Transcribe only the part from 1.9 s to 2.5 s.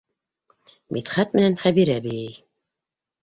бейей.